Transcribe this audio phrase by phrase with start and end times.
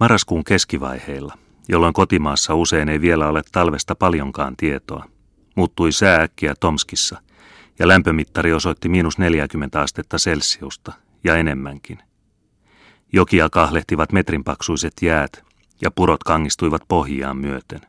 [0.00, 5.04] Marraskuun keskivaiheilla, jolloin kotimaassa usein ei vielä ole talvesta paljonkaan tietoa,
[5.56, 7.20] muuttui sää äkkiä Tomskissa
[7.78, 10.92] ja lämpömittari osoitti miinus 40 astetta Celsiusta
[11.24, 11.98] ja enemmänkin.
[13.12, 15.44] Jokia kahlehtivat metrinpaksuiset jäät
[15.82, 17.80] ja purot kangistuivat pohjiaan myöten.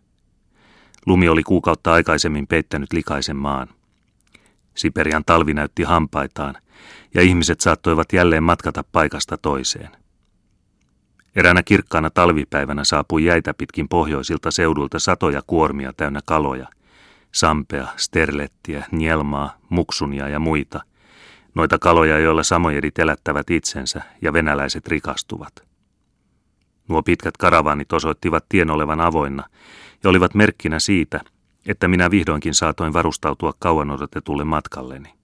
[1.06, 3.68] Lumi oli kuukautta aikaisemmin peittänyt likaisen maan.
[4.76, 6.56] Siperian talvi näytti hampaitaan
[7.14, 10.02] ja ihmiset saattoivat jälleen matkata paikasta toiseen.
[11.36, 16.68] Eräänä kirkkaana talvipäivänä saapui jäitä pitkin pohjoisilta seudulta satoja kuormia täynnä kaloja,
[17.32, 20.82] sampea, sterlettiä, nielmaa, muksunia ja muita,
[21.56, 25.54] noita kaloja, joilla samojedit elättävät itsensä ja venäläiset rikastuvat.
[26.88, 29.44] Nuo pitkät karavaanit osoittivat tien olevan avoinna
[30.04, 31.22] ja olivat merkkinä siitä,
[31.66, 35.21] että minä vihdoinkin saatoin varustautua kauan odotetulle matkalleni.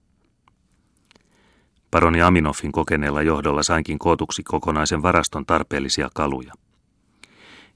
[1.90, 6.52] Paroni Aminoffin kokeneella johdolla sainkin kootuksi kokonaisen varaston tarpeellisia kaluja.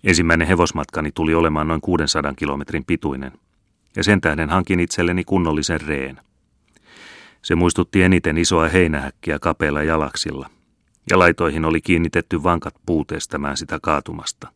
[0.05, 3.33] Ensimmäinen hevosmatkani tuli olemaan noin 600 kilometrin pituinen,
[3.97, 6.21] ja sen tähden hankin itselleni kunnollisen reen.
[7.43, 10.51] Se muistutti eniten isoa heinähäkkiä kapeilla jalaksilla,
[11.11, 14.49] ja laitoihin oli kiinnitetty vankat puut estämään sitä kaatumasta.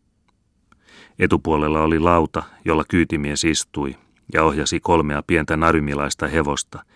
[1.19, 3.97] Etupuolella oli lauta, jolla kyytimies istui
[4.33, 6.83] ja ohjasi kolmea pientä narymilaista hevosta–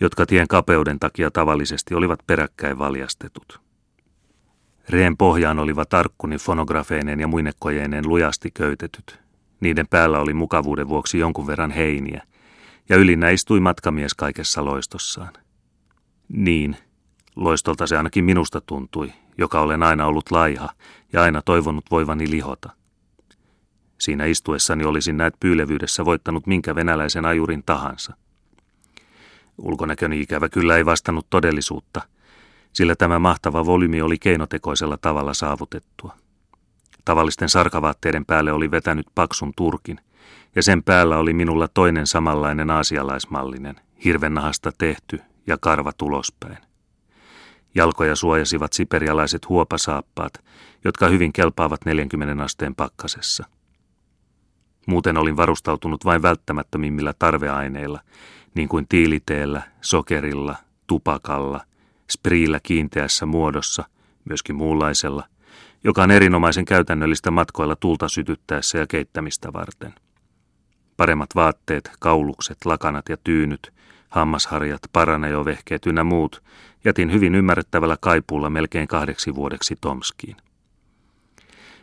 [0.00, 3.60] jotka tien kapeuden takia tavallisesti olivat peräkkäin valjastetut.
[4.88, 9.20] Reen pohjaan olivat arkkuni fonografeineen ja muinekojeineen lujasti köytetyt.
[9.60, 12.22] Niiden päällä oli mukavuuden vuoksi jonkun verran heiniä,
[12.88, 15.32] ja ylinnä istui matkamies kaikessa loistossaan.
[16.28, 16.76] Niin,
[17.36, 20.68] loistolta se ainakin minusta tuntui, joka olen aina ollut laiha
[21.12, 22.70] ja aina toivonut voivani lihota.
[23.98, 28.14] Siinä istuessani olisin näet pyylevyydessä voittanut minkä venäläisen ajurin tahansa–
[29.60, 32.00] Ulkonäköni ikävä kyllä ei vastannut todellisuutta,
[32.72, 36.16] sillä tämä mahtava volyymi oli keinotekoisella tavalla saavutettua.
[37.04, 40.00] Tavallisten sarkavaatteiden päälle oli vetänyt paksun turkin,
[40.56, 46.58] ja sen päällä oli minulla toinen samanlainen aasialaismallinen, hirvennahasta tehty ja karva tulospäin.
[47.74, 50.32] Jalkoja suojasivat siperialaiset huopasaappaat,
[50.84, 53.44] jotka hyvin kelpaavat 40 asteen pakkasessa.
[54.86, 58.00] Muuten olin varustautunut vain välttämättömimmillä tarveaineilla,
[58.54, 60.56] niin kuin tiiliteellä, sokerilla,
[60.86, 61.60] tupakalla,
[62.10, 63.84] spriillä kiinteässä muodossa,
[64.24, 65.24] myöskin muunlaisella,
[65.84, 69.94] joka on erinomaisen käytännöllistä matkoilla tulta sytyttäessä ja keittämistä varten.
[70.96, 73.72] Paremmat vaatteet, kaulukset, lakanat ja tyynyt,
[74.08, 76.42] hammasharjat, paranejovehkeet ynnä muut
[76.84, 80.36] jätin hyvin ymmärrettävällä kaipuulla melkein kahdeksi vuodeksi Tomskiin.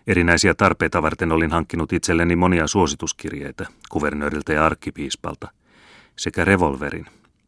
[0.08, 5.48] Erinäisiä tarpeita varten olin hankkinut itselleni monia suosituskirjeitä kuvernööriltä ja arkkipiispalta–
[6.18, 7.06] sekä revolverin,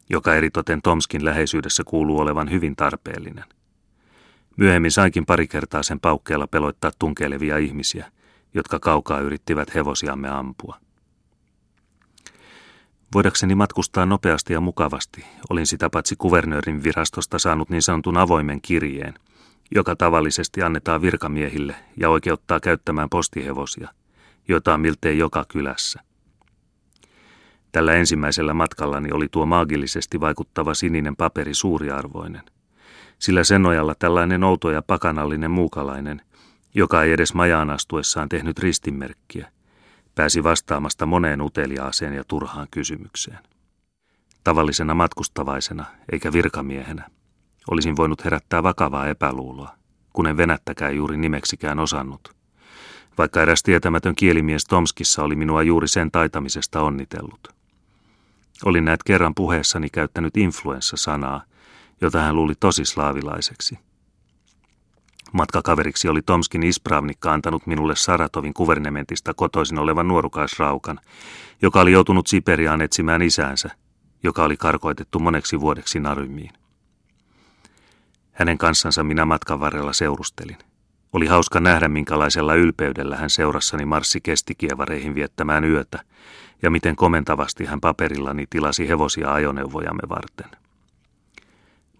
[0.09, 3.45] joka eritoten Tomskin läheisyydessä kuuluu olevan hyvin tarpeellinen.
[4.57, 8.11] Myöhemmin sainkin pari kertaa sen paukkeella peloittaa tunkeilevia ihmisiä,
[8.53, 10.77] jotka kaukaa yrittivät hevosiamme ampua.
[13.13, 19.13] Voidakseni matkustaa nopeasti ja mukavasti, olin sitä paitsi kuvernöörin virastosta saanut niin sanotun avoimen kirjeen,
[19.75, 23.89] joka tavallisesti annetaan virkamiehille ja oikeuttaa käyttämään postihevosia,
[24.47, 26.08] joita on miltei joka kylässä.
[27.71, 32.43] Tällä ensimmäisellä matkallani oli tuo maagillisesti vaikuttava sininen paperi suuriarvoinen,
[33.19, 36.21] sillä sen nojalla tällainen outo ja pakanallinen muukalainen,
[36.75, 39.51] joka ei edes majaan astuessaan tehnyt ristinmerkkiä,
[40.15, 43.39] pääsi vastaamasta moneen uteliaaseen ja turhaan kysymykseen.
[44.43, 47.09] Tavallisena matkustavaisena, eikä virkamiehenä,
[47.71, 49.75] olisin voinut herättää vakavaa epäluuloa,
[50.13, 52.35] kun en venättäkään juuri nimeksikään osannut.
[53.17, 57.58] Vaikka eräs tietämätön kielimies Tomskissa oli minua juuri sen taitamisesta onnitellut.
[58.65, 61.43] Olin näet kerran puheessani käyttänyt influenssa-sanaa,
[62.01, 63.79] jota hän luuli tosi slaavilaiseksi.
[65.33, 70.99] Matkakaveriksi oli Tomskin ispravnikka antanut minulle Saratovin kuvernementista kotoisin olevan nuorukaisraukan,
[71.61, 73.69] joka oli joutunut Siperiaan etsimään isäänsä,
[74.23, 76.51] joka oli karkoitettu moneksi vuodeksi Narymiin.
[78.31, 80.57] Hänen kanssansa minä matkan varrella seurustelin.
[81.13, 86.03] Oli hauska nähdä, minkälaisella ylpeydellä hän seurassani marssi kestikievareihin viettämään yötä,
[86.61, 90.59] ja miten komentavasti hän paperillani tilasi hevosia ajoneuvojamme varten.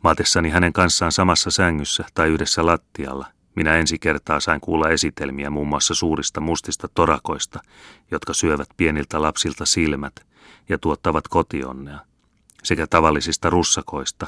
[0.04, 3.26] Maatessani hänen kanssaan samassa sängyssä tai yhdessä lattialla,
[3.56, 7.60] minä ensi kertaa sain kuulla esitelmiä muun muassa suurista mustista torakoista,
[8.12, 10.26] jotka syövät pieniltä lapsilta silmät
[10.70, 12.00] ja tuottavat kotionnea,
[12.64, 14.28] sekä tavallisista russakoista,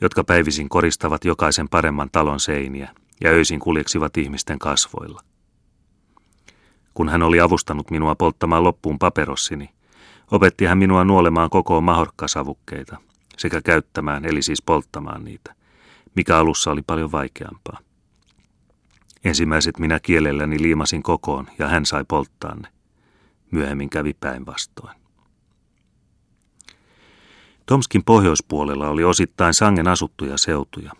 [0.00, 2.88] jotka päivisin koristavat jokaisen paremman talon seiniä
[3.20, 5.22] ja öisin kuljeksivat ihmisten kasvoilla.
[6.94, 9.70] Kun hän oli avustanut minua polttamaan loppuun paperossini,
[10.30, 12.96] opetti hän minua nuolemaan koko mahorkkasavukkeita
[13.38, 15.54] sekä käyttämään, eli siis polttamaan niitä,
[16.16, 17.78] mikä alussa oli paljon vaikeampaa.
[19.24, 22.68] Ensimmäiset minä kielelläni liimasin kokoon ja hän sai polttaa ne.
[23.50, 24.96] Myöhemmin kävi päinvastoin.
[27.66, 30.92] Tomskin pohjoispuolella oli osittain sangen asuttuja seutuja,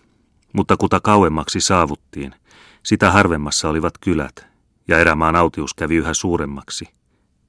[0.53, 2.35] mutta kuta kauemmaksi saavuttiin,
[2.83, 4.52] sitä harvemmassa olivat kylät,
[4.89, 6.89] ja erämaan autius kävi yhä suuremmaksi,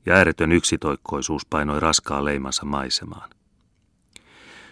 [0.05, 3.29] ja ääretön yksitoikkoisuus painoi raskaa leimansa maisemaan.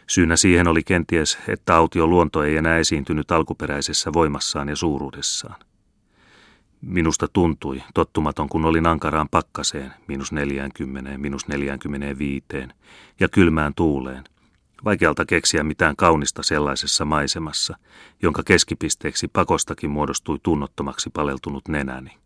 [0.08, 5.56] Syynä siihen oli kenties, että autio luonto ei enää esiintynyt alkuperäisessä voimassaan ja suuruudessaan.
[6.82, 12.46] Minusta tuntui, tottumaton kun olin ankaraan pakkaseen, minus 40, minus 45
[13.20, 14.24] ja kylmään tuuleen.
[14.86, 17.78] Vaikealta keksiä mitään kaunista sellaisessa maisemassa,
[18.22, 22.18] jonka keskipisteeksi pakostakin muodostui tunnottomaksi paleltunut nenäni.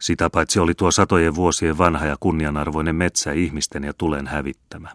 [0.00, 4.88] Sitä paitsi oli tuo satojen vuosien vanha ja kunnianarvoinen metsä ihmisten ja tulen hävittämä.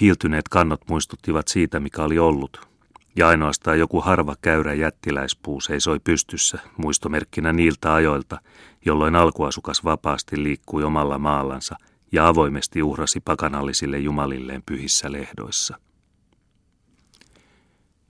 [0.00, 2.68] Hiiltyneet kannot muistuttivat siitä, mikä oli ollut,
[3.16, 8.40] ja ainoastaan joku harva käyrä jättiläispuu seisoi pystyssä muistomerkkinä niiltä ajoilta,
[8.84, 11.76] jolloin alkuasukas vapaasti liikkui omalla maallansa
[12.12, 15.78] ja avoimesti uhrasi pakanallisille jumalilleen pyhissä lehdoissa.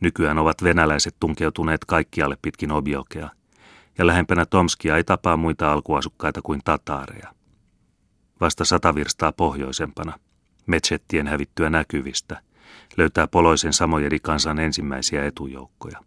[0.01, 3.31] Nykyään ovat venäläiset tunkeutuneet kaikkialle pitkin obiokea,
[3.99, 7.35] ja lähempänä Tomskia ei tapaa muita alkuasukkaita kuin tataareja.
[8.41, 10.19] Vasta sata virstaa pohjoisempana,
[10.67, 12.41] metsettien hävittyä näkyvistä–
[12.97, 16.01] löytää poloisen samojedikansan ensimmäisiä etujoukkoja.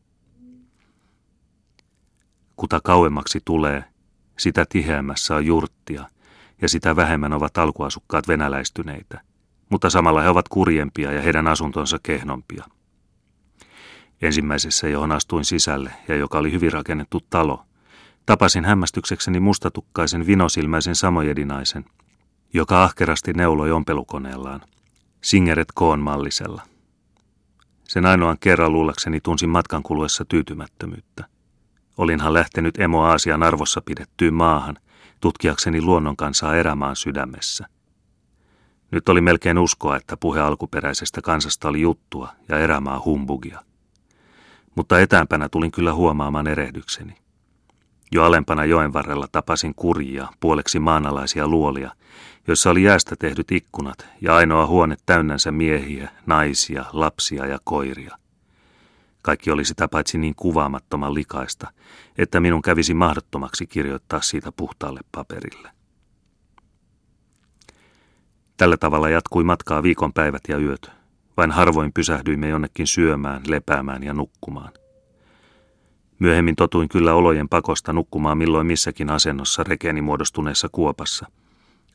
[2.55, 3.83] Kuta kauemmaksi tulee,
[4.37, 6.09] sitä tiheämmässä on jurttia
[6.61, 9.21] ja sitä vähemmän ovat alkuasukkaat venäläistyneitä,
[9.69, 12.63] mutta samalla he ovat kurjempia ja heidän asuntonsa kehnompia.
[14.21, 17.63] Ensimmäisessä, johon astuin sisälle ja joka oli hyvin rakennettu talo,
[18.27, 21.85] tapasin hämmästyksekseni mustatukkaisen vinosilmäisen samojedinaisen,
[22.53, 24.61] joka ahkerasti neuloi ompelukoneellaan–
[25.23, 26.61] Singeret Koon mallisella.
[27.83, 31.25] Sen ainoan kerran luullakseni tunsin matkan kuluessa tyytymättömyyttä.
[31.97, 34.77] Olinhan lähtenyt emo Aasian arvossa pidettyyn maahan,
[35.21, 37.67] tutkiakseni luonnon kansaa erämaan sydämessä.
[38.91, 43.61] Nyt oli melkein uskoa, että puhe alkuperäisestä kansasta oli juttua ja erämaa humbugia.
[44.75, 47.13] Mutta etäämpänä tulin kyllä huomaamaan erehdykseni.
[48.11, 51.91] Jo alempana joen varrella tapasin kurjia, puoleksi maanalaisia luolia,
[52.47, 58.17] joissa oli jäästä tehdyt ikkunat ja ainoa huone täynnänsä miehiä, naisia, lapsia ja koiria.
[59.21, 61.67] Kaikki oli sitä paitsi niin kuvaamattoman likaista,
[62.17, 65.69] että minun kävisi mahdottomaksi kirjoittaa siitä puhtaalle paperille.
[68.57, 70.91] Tällä tavalla jatkui matkaa viikon päivät ja yöt.
[71.37, 74.71] Vain harvoin pysähdyimme jonnekin syömään, lepäämään ja nukkumaan.
[76.19, 81.25] Myöhemmin totuin kyllä olojen pakosta nukkumaan milloin missäkin asennossa rekeeni muodostuneessa kuopassa–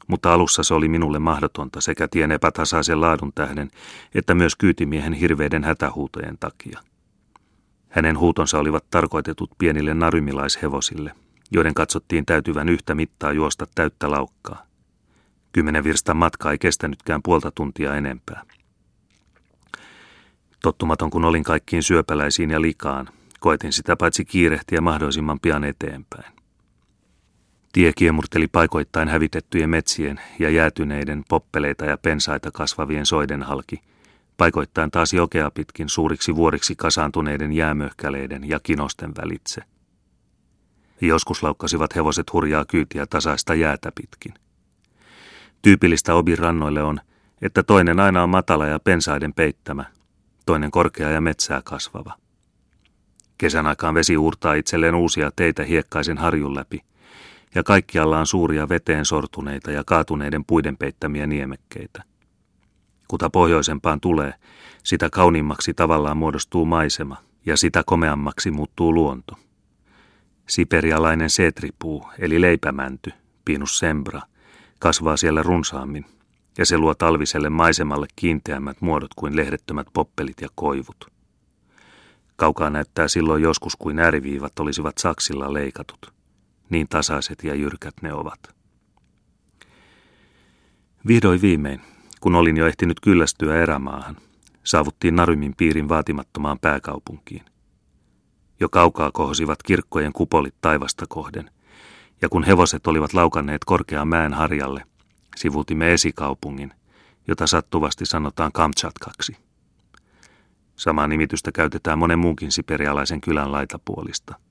[0.06, 3.70] mutta alussa se oli minulle mahdotonta sekä tien epätasaisen laadun tähden,
[4.14, 6.80] että myös kyytimiehen hirveiden hätähuutojen takia.
[7.88, 11.14] Hänen huutonsa olivat tarkoitetut pienille narymilaishevosille,
[11.50, 14.66] joiden katsottiin täytyvän yhtä mittaa juosta täyttä laukkaa.
[15.52, 18.42] Kymmenen virstan matka ei kestänytkään puolta tuntia enempää.
[20.62, 23.08] Tottumaton kun olin kaikkiin syöpäläisiin ja likaan,
[23.42, 26.32] koetin sitä paitsi kiirehtiä mahdollisimman pian eteenpäin.
[27.72, 33.80] Tie kiemurteli paikoittain hävitettyjen metsien ja jäätyneiden poppeleita ja pensaita kasvavien soiden halki,
[34.36, 39.62] paikoittain taas jokea pitkin suuriksi vuoriksi kasaantuneiden jäämöhkäleiden ja kinosten välitse.
[41.00, 44.34] Joskus laukkasivat hevoset hurjaa kyytiä tasaista jäätä pitkin.
[45.62, 47.00] Tyypillistä obin rannoille on,
[47.42, 49.84] että toinen aina on matala ja pensaiden peittämä,
[50.46, 52.21] toinen korkea ja metsää kasvava.
[53.42, 56.80] Kesän aikaan vesi uurtaa itselleen uusia teitä hiekkaisen harjun läpi–
[57.54, 62.02] ja kaikkialla on suuria veteen sortuneita ja kaatuneiden puiden peittämiä niemekkeitä.
[63.08, 64.34] Kuta pohjoisempaan tulee,
[64.82, 69.34] sitä kauniimmaksi tavallaan muodostuu maisema ja sitä komeammaksi muuttuu luonto.
[70.48, 73.12] Siperialainen seetripuu, eli leipämänty,
[73.44, 74.20] pinus sembra,
[74.78, 76.06] kasvaa siellä runsaammin,
[76.58, 81.11] ja se luo talviselle maisemalle kiinteämmät muodot kuin lehdettömät poppelit ja koivut.
[82.36, 86.12] Kaukaa näyttää silloin joskus kuin ääriviivat olisivat saksilla leikatut
[86.72, 88.40] niin tasaiset ja jyrkät ne ovat.
[91.06, 91.80] Vihdoin viimein,
[92.20, 94.16] kun olin jo ehtinyt kyllästyä erämaahan,
[94.64, 97.42] saavuttiin Narymin piirin vaatimattomaan pääkaupunkiin.
[98.60, 101.50] Jo kaukaa kohosivat kirkkojen kupolit taivasta kohden,
[102.22, 104.84] ja kun hevoset olivat laukanneet korkean mäen harjalle,
[105.36, 106.72] sivutimme esikaupungin,
[107.28, 109.36] jota sattuvasti sanotaan Kamchatkaksi.
[110.82, 114.34] Samaa nimitystä käytetään monen muunkin siperialaisen kylän laitapuolista–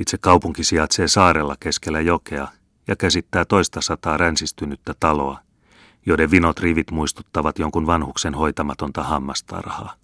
[0.00, 2.48] itse kaupunki sijaitsee saarella keskellä jokea
[2.88, 5.38] ja käsittää toista sataa ränsistynyttä taloa,
[6.06, 9.94] joiden vinot rivit muistuttavat jonkun vanhuksen hoitamatonta hammastarhaa.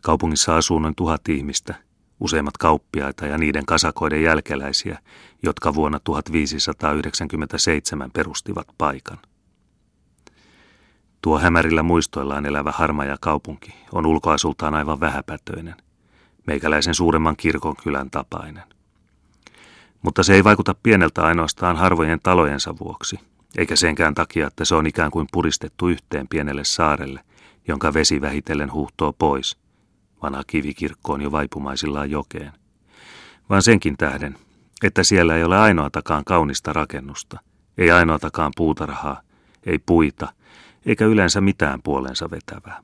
[0.00, 1.74] Kaupungissa asuu noin tuhat ihmistä,
[2.20, 4.98] useimmat kauppiaita ja niiden kasakoiden jälkeläisiä,
[5.42, 9.18] jotka vuonna 1597 perustivat paikan.
[11.24, 15.74] Tuo hämärillä muistoillaan elävä harmaja kaupunki on ulkoasultaan aivan vähäpätöinen,
[16.46, 18.62] meikäläisen suuremman kirkon kylän tapainen.
[20.02, 23.20] Mutta se ei vaikuta pieneltä ainoastaan harvojen talojensa vuoksi,
[23.58, 27.20] eikä senkään takia, että se on ikään kuin puristettu yhteen pienelle saarelle,
[27.68, 29.56] jonka vesi vähitellen huuhtoo pois.
[30.22, 32.52] Vanha kivikirkko on jo vaipumaisillaan jokeen.
[33.50, 34.36] Vaan senkin tähden,
[34.82, 37.40] että siellä ei ole ainoatakaan kaunista rakennusta,
[37.78, 39.20] ei ainoatakaan puutarhaa,
[39.66, 40.28] ei puita,
[40.86, 42.80] eikä yleensä mitään puolensa vetävää.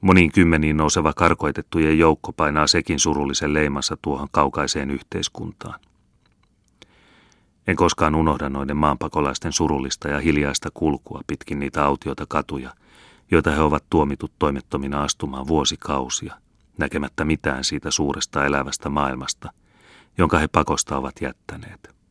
[0.00, 5.80] Moniin kymmeniin nouseva karkoitettujen joukko painaa sekin surullisen leimassa tuohon kaukaiseen yhteiskuntaan.
[7.66, 12.74] En koskaan unohda noiden maanpakolaisten surullista ja hiljaista kulkua pitkin niitä autiota katuja,
[13.30, 16.34] joita he ovat tuomitut toimettomina astumaan vuosikausia,
[16.78, 19.52] näkemättä mitään siitä suuresta elävästä maailmasta,
[20.18, 22.01] jonka he pakosta ovat jättäneet.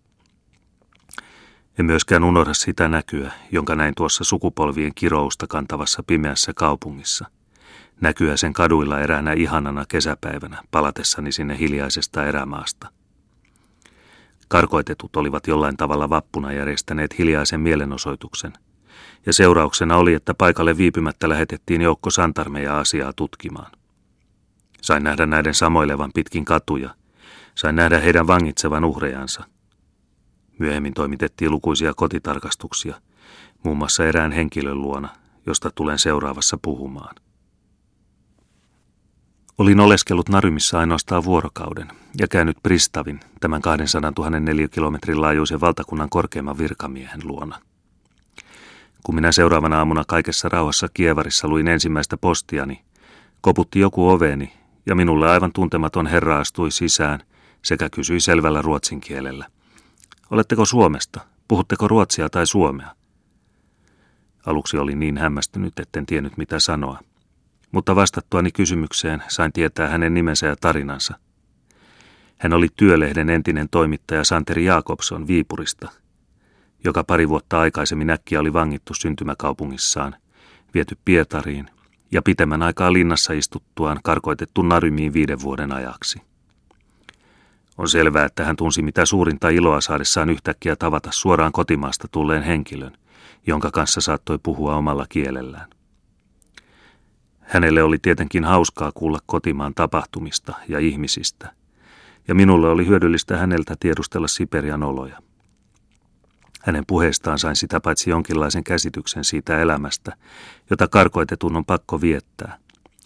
[1.79, 7.25] En myöskään unohda sitä näkyä, jonka näin tuossa sukupolvien kirousta kantavassa pimeässä kaupungissa–
[8.01, 12.87] näkyä sen kaduilla eräänä ihanana kesäpäivänä palatessani sinne hiljaisesta erämaasta.
[14.47, 18.53] Karkoitetut olivat jollain tavalla vappuna järjestäneet hiljaisen mielenosoituksen,
[19.25, 23.71] ja seurauksena oli, että paikalle viipymättä lähetettiin joukko santarmeja asiaa tutkimaan.
[24.81, 26.95] Sain nähdä näiden samoilevan pitkin katuja,
[27.55, 29.43] sain nähdä heidän vangitsevan uhrejansa.
[30.61, 32.95] Myöhemmin toimitettiin lukuisia kotitarkastuksia,
[33.63, 35.09] muun muassa erään henkilön luona,
[35.45, 37.15] josta tulen seuraavassa puhumaan.
[39.57, 41.87] Olin oleskellut Narymissa ainoastaan vuorokauden
[42.19, 47.59] ja käynyt Pristavin, tämän 200 000 neliökilometrin laajuisen valtakunnan korkeimman virkamiehen luona.
[49.03, 52.81] Kun minä seuraavana aamuna kaikessa rauhassa Kievarissa luin ensimmäistä postiani,
[53.41, 54.53] koputti joku oveeni
[54.85, 57.19] ja minulle aivan tuntematon herra astui sisään
[57.61, 59.47] sekä kysyi selvällä ruotsin kielellä.
[60.31, 61.21] Oletteko Suomesta?
[61.47, 62.95] Puhutteko ruotsia tai suomea?
[64.45, 66.99] Aluksi olin niin hämmästynyt, etten tiennyt mitä sanoa–
[67.71, 71.15] mutta vastattuani kysymykseen sain tietää hänen nimensä ja tarinansa.
[72.37, 75.89] Hän oli Työlehden entinen toimittaja Santeri Jakobson Viipurista,
[76.83, 80.15] joka pari vuotta aikaisemmin äkkiä oli vangittu syntymäkaupungissaan,
[80.73, 81.69] viety Pietariin
[82.11, 86.21] ja pitemmän aikaa linnassa istuttuaan karkoitettu Narymiin viiden vuoden ajaksi.
[87.81, 92.97] On selvää, että hän tunsi mitä suurinta iloa saadessaan yhtäkkiä tavata suoraan kotimaasta tulleen henkilön,
[93.47, 95.69] jonka kanssa saattoi puhua omalla kielellään.
[97.39, 101.53] Hänelle oli tietenkin hauskaa kuulla kotimaan tapahtumista ja ihmisistä,
[102.27, 105.17] ja minulle oli hyödyllistä häneltä tiedustella Siperian oloja.
[106.61, 110.13] Hänen puheestaan sain sitä paitsi jonkinlaisen käsityksen siitä elämästä,
[110.69, 112.57] jota karkoitetun on pakko viettää.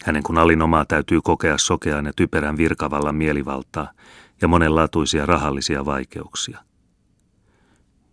[0.04, 3.90] Hänen kun alinomaa täytyy kokea sokean ja typerän virkavallan mielivaltaa
[4.42, 6.58] ja monenlaatuisia rahallisia vaikeuksia.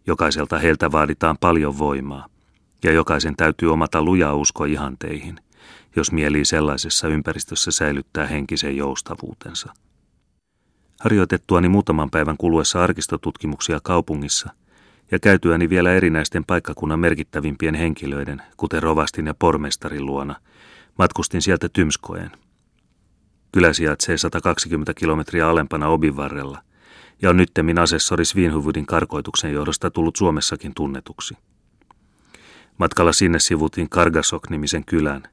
[0.08, 2.28] Jokaiselta heiltä vaaditaan paljon voimaa,
[2.84, 5.40] ja jokaisen täytyy omata luja usko ihanteihin–
[5.96, 9.74] jos mieli sellaisessa ympäristössä säilyttää henkisen joustavuutensa.
[11.00, 14.50] Harjoitettuani muutaman päivän kuluessa arkistotutkimuksia kaupungissa
[15.12, 20.36] ja käytyäni vielä erinäisten paikkakunnan merkittävimpien henkilöiden, kuten Rovastin ja Pormestarin luona,
[20.98, 22.32] matkustin sieltä Tymskoeen.
[23.54, 26.62] Kylä sijaitsee 120 kilometriä alempana Obin varrella
[27.22, 31.38] ja on nyttemmin asessori Svinhuvudin karkoituksen johdosta tullut Suomessakin tunnetuksi.
[32.78, 35.24] Matkalla sinne sivutin Kargasok-nimisen kylän,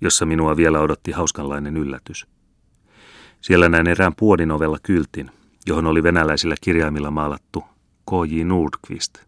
[0.00, 2.26] jossa minua vielä odotti hauskanlainen yllätys.
[3.40, 5.30] Siellä näin erään puodin ovella kyltin,
[5.66, 7.64] johon oli venäläisillä kirjaimilla maalattu
[8.10, 8.44] K.J.
[8.44, 9.18] Nordqvist.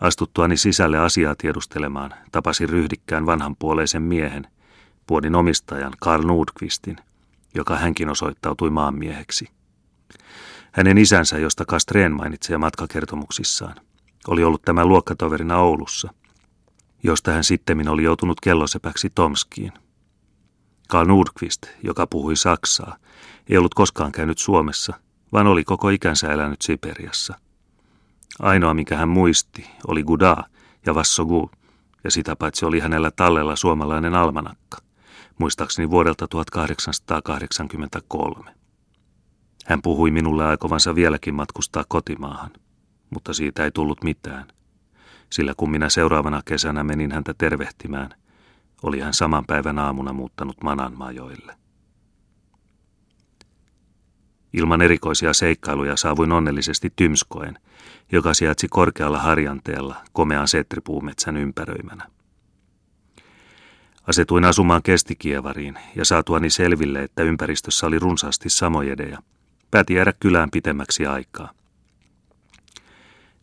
[0.00, 4.46] Astuttuani sisälle asiaa tiedustelemaan, tapasin ryhdikkään vanhanpuoleisen miehen,
[5.06, 6.96] puodin omistajan Karl Nordqvistin,
[7.54, 9.48] joka hänkin osoittautui maanmieheksi.
[10.72, 13.74] Hänen isänsä, josta Kastreen mainitsee matkakertomuksissaan,
[14.28, 16.08] oli ollut tämän luokkatoverina Oulussa–
[17.02, 19.72] josta hän sittemmin oli joutunut kellosepäksi Tomskiin.
[20.88, 22.96] Karl Nordqvist, joka puhui saksaa,
[23.48, 24.94] ei ollut koskaan käynyt Suomessa,
[25.32, 27.34] vaan oli koko ikänsä elänyt Siperiassa.
[28.38, 30.36] Ainoa, mikä hän muisti, oli Guda
[30.86, 31.50] ja Vassogu,
[32.04, 34.78] ja sitä paitsi oli hänellä tallella suomalainen almanakka,
[35.40, 38.54] muistaakseni vuodelta 1883.
[39.66, 42.50] Hän puhui minulle aikovansa vieläkin matkustaa kotimaahan,
[43.10, 44.46] mutta siitä ei tullut mitään–
[45.32, 48.10] sillä kun minä seuraavana kesänä menin häntä tervehtimään,
[48.82, 51.56] oli hän saman päivän aamuna muuttanut Manan majoille.
[54.52, 57.58] Ilman erikoisia seikkailuja saavuin onnellisesti Tymskoen,
[58.12, 62.06] joka sijaitsi korkealla harjanteella komean setripuumetsän ympäröimänä.
[64.10, 69.18] Asetuin asumaan Kestikievariin ja saatuani selville, että ympäristössä oli runsaasti samojedeja.
[69.70, 71.50] Päätin jäädä kylään pitemmäksi aikaa.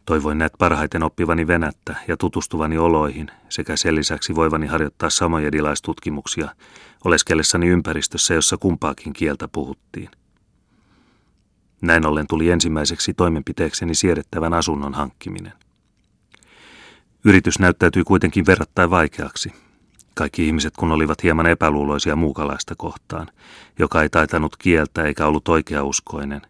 [0.05, 6.49] Toivoin näet parhaiten oppivani venättä ja tutustuvani oloihin sekä sen lisäksi voivani harjoittaa samojedilaistutkimuksia
[7.05, 10.09] oleskellessani ympäristössä, jossa kumpaakin kieltä puhuttiin.
[11.81, 15.53] Näin ollen tuli ensimmäiseksi toimenpiteekseni siedettävän asunnon hankkiminen.
[17.25, 19.66] Yritys näyttäytyi kuitenkin verrattain vaikeaksi.
[20.17, 23.27] Kaikki ihmiset kun olivat hieman epäluuloisia muukalaista kohtaan,
[23.79, 26.41] joka ei taitanut kieltä eikä ollut oikeauskoinen,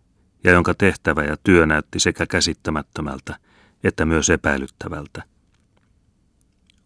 [0.44, 3.36] ja jonka tehtävä ja työ näytti sekä käsittämättömältä
[3.84, 5.24] että myös epäilyttävältä.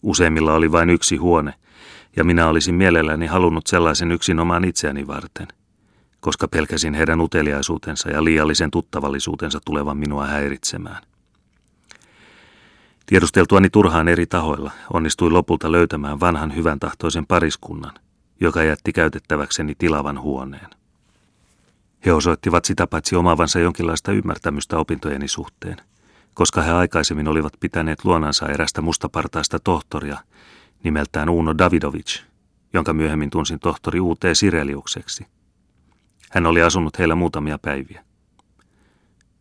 [0.02, 1.54] Useimmilla oli vain yksi huone,
[2.16, 5.48] ja minä olisin mielelläni halunnut sellaisen yksinomaan itseäni varten,
[6.20, 11.04] koska pelkäsin heidän uteliaisuutensa ja liiallisen tuttavallisuutensa tulevan minua häiritsemään.
[13.12, 17.94] Tiedusteltuani turhaan eri tahoilla onnistui lopulta löytämään vanhan hyvän tahtoisen pariskunnan,
[18.40, 20.68] joka jätti käytettäväkseni tilavan huoneen.
[22.06, 25.78] He osoittivat sitä paitsi omavansa jonkinlaista ymmärtämystä opintojeni suhteen,
[26.34, 30.18] koska he aikaisemmin olivat pitäneet luonansa erästä mustapartaista tohtoria
[30.84, 32.22] nimeltään Uno Davidovic,
[32.74, 35.26] jonka myöhemmin tunsin tohtori UT Sireliukseksi.
[36.30, 38.04] Hän oli asunut heillä muutamia päiviä.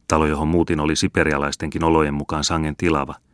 [0.09, 3.15] Talo, johon muutin, oli siperialaistenkin olojen mukaan sangen tilava–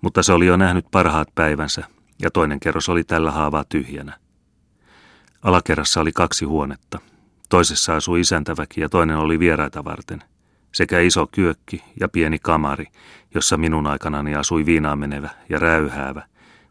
[0.00, 1.84] mutta se oli jo nähnyt parhaat päivänsä
[2.22, 4.18] ja toinen kerros oli tällä haavaa tyhjänä.
[5.42, 6.98] Alakerrassa oli kaksi huonetta.
[7.48, 10.22] Toisessa asui isäntäväki ja toinen oli vieraita varten.
[10.72, 12.86] Sekä iso kyökki ja pieni kamari,
[13.34, 16.26] jossa minun aikanani asui viinaan menevä ja räyhäävä,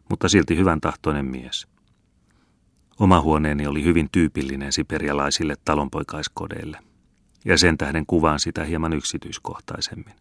[0.08, 1.66] mutta silti hyvän tahtoinen mies.
[2.98, 6.78] Oma huoneeni oli hyvin tyypillinen siperialaisille talonpoikaiskodeille,
[7.44, 10.14] ja sen tähden kuvaan sitä hieman yksityiskohtaisemmin.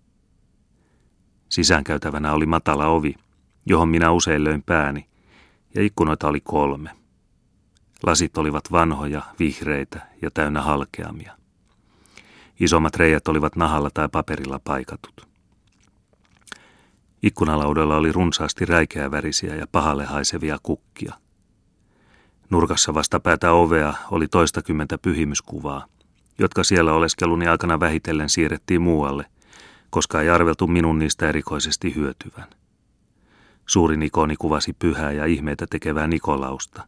[1.49, 3.15] Sisäänkäytävänä oli matala ovi,
[3.65, 5.05] johon minä usein löin pääni,
[5.75, 6.89] ja ikkunoita oli kolme.
[8.03, 11.33] Lasit olivat vanhoja, vihreitä ja täynnä halkeamia.
[12.59, 15.27] Isommat reijät olivat nahalla tai paperilla paikatut.
[17.23, 21.13] Ikkunalaudalla oli runsaasti räikeävärisiä ja pahalle haisevia kukkia.
[22.49, 25.85] Nurkassa vastapäätä ovea oli toistakymmentä pyhimyskuvaa,
[26.39, 29.25] jotka siellä oleskeluni aikana vähitellen siirrettiin muualle–
[29.89, 32.47] koska ei arveltu minun niistä erikoisesti hyötyvän.
[33.65, 36.87] Suurin ikoni kuvasi pyhää ja ihmeitä tekevää Nikolausta,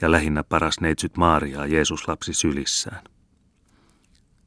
[0.00, 3.04] ja lähinnä paras neitsyt Maariaa Jeesus lapsi sylissään.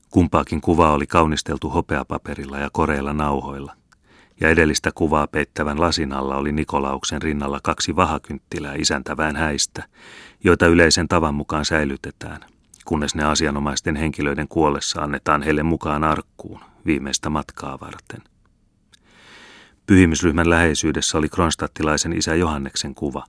[0.09, 3.75] Kumpaakin kuvaa oli kaunisteltu hopeapaperilla ja koreilla nauhoilla,
[4.41, 9.83] ja edellistä kuvaa peittävän lasin alla oli Nikolauksen rinnalla kaksi vahakynttilää isäntävään häistä,
[10.43, 12.41] joita yleisen tavan mukaan säilytetään,
[12.89, 18.21] kunnes ne asianomaisten henkilöiden kuollessa annetaan heille mukaan arkkuun, viimeistä matkaa varten.
[19.85, 23.25] Pyhimysryhmän läheisyydessä oli kronstattilaisen isä Johanneksen kuva.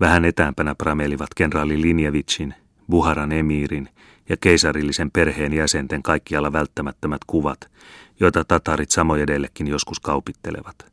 [0.00, 2.54] Vähän etäämpänä pramelivat kenraali Linjevitsin,
[2.90, 3.88] Buharan emiirin
[4.28, 7.70] ja keisarillisen perheen jäsenten kaikkialla välttämättömät kuvat,
[8.20, 10.92] joita tatarit samojedellekin joskus kaupittelevat.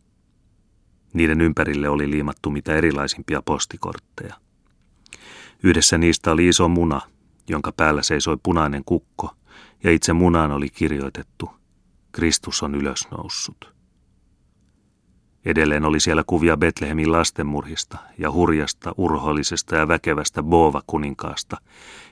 [1.14, 4.36] Niiden ympärille oli liimattu mitä erilaisimpia postikortteja.
[5.64, 7.02] Yhdessä niistä oli iso muna,
[7.50, 9.36] jonka päällä seisoi punainen kukko,
[9.84, 11.50] ja itse munaan oli kirjoitettu,
[12.12, 13.74] Kristus on ylösnoussut.
[15.46, 21.58] Edelleen oli siellä kuvia Betlehemin lastenmurhista ja hurjasta, urhollisesta ja väkevästä Boova-kuninkaasta,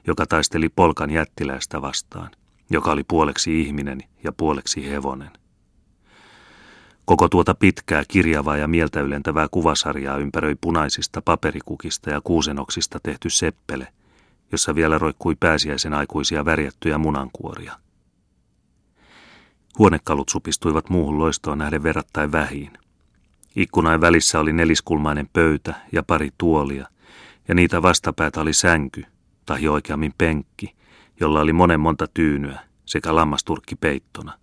[0.07, 2.31] joka taisteli polkan jättiläistä vastaan,
[2.69, 5.31] joka oli puoleksi ihminen ja puoleksi hevonen.
[7.09, 13.87] Koko tuota pitkää, kirjavaa ja mieltä ylentävää kuvasarjaa ympäröi punaisista paperikukista ja kuusenoksista tehty seppele–
[14.51, 17.73] jossa vielä roikkui pääsiäisen aikuisia värjättyjä munankuoria.
[19.79, 22.71] Huonekalut supistuivat muuhun loistoon nähden verrattain vähiin.
[23.55, 26.87] Ikkunain välissä oli neliskulmainen pöytä ja pari tuolia,
[27.47, 29.03] ja niitä vastapäätä oli sänky,
[29.45, 30.75] tai oikeammin penkki,
[31.19, 34.33] jolla oli monen monta tyynyä sekä lammasturkki peittona.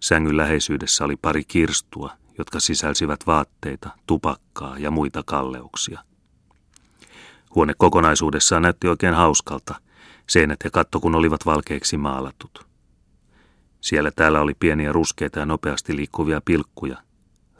[0.00, 6.00] Sängyn läheisyydessä oli pari kirstua, jotka sisälsivät vaatteita, tupakkaa ja muita kalleuksia.
[7.54, 9.74] Huone kokonaisuudessaan näytti oikein hauskalta.
[10.28, 12.66] Seinät ja katto kun olivat valkeiksi maalatut.
[13.80, 16.96] Siellä täällä oli pieniä ruskeita ja nopeasti liikkuvia pilkkuja,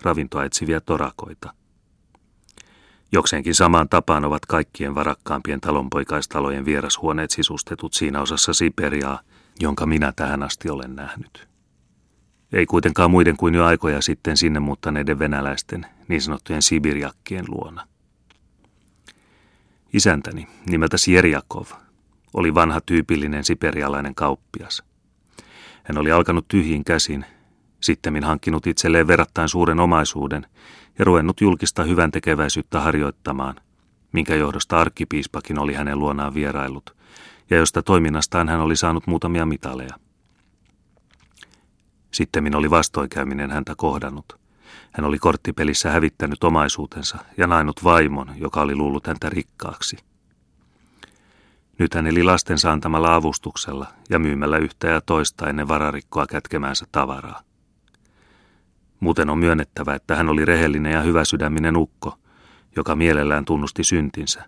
[0.03, 1.55] ravintoa etsiviä torakoita.
[3.13, 9.21] Jokseenkin samaan tapaan ovat kaikkien varakkaampien talonpoikaistalojen vierashuoneet sisustetut siinä osassa Siperiaa,
[9.61, 11.49] jonka minä tähän asti olen nähnyt.
[12.53, 17.87] Ei kuitenkaan muiden kuin jo aikoja sitten sinne muuttaneiden venäläisten, niin sanottujen sibirjakkien luona.
[19.93, 21.67] Isäntäni, nimeltä Sierjakov,
[22.35, 24.83] oli vanha tyypillinen siperialainen kauppias.
[25.83, 27.25] Hän oli alkanut tyhjin käsin,
[27.81, 30.47] sittemmin hankkinut itselleen verrattain suuren omaisuuden
[30.99, 33.61] ja ruvennut julkista hyvän tekeväisyyttä harjoittamaan,
[34.13, 36.97] minkä johdosta arkkipiispakin oli hänen luonaan vierailut,
[37.51, 40.08] ja josta toiminnastaan hän oli saanut muutamia mitaleja.
[42.19, 44.39] Sitten oli vastoinkäyminen häntä kohdannut.
[44.93, 49.97] Hän oli korttipelissä hävittänyt omaisuutensa ja nainut vaimon, joka oli luullut häntä rikkaaksi.
[51.79, 57.41] Nyt hän eli lastensa antamalla avustuksella ja myymällä yhtä ja toista ennen vararikkoa kätkemäänsä tavaraa.
[59.01, 62.19] Muuten on myönnettävä, että hän oli rehellinen ja hyväsydäminen ukko,
[62.77, 64.45] joka mielellään tunnusti syntinsä,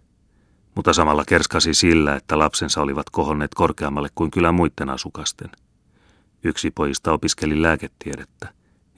[0.74, 5.50] mutta samalla kerskasi sillä, että lapsensa olivat kohonneet korkeammalle kuin kyllä muiden asukasten.
[6.44, 8.48] Yksi pojista opiskeli lääketiedettä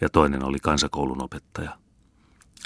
[0.01, 1.79] ja toinen oli kansakoulun opettaja.